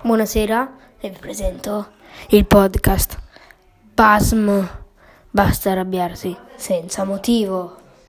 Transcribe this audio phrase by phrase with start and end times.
[0.00, 1.88] Buonasera e vi presento
[2.28, 3.18] il podcast
[3.94, 4.64] Basm.
[5.28, 7.87] Basta arrabbiarsi senza motivo.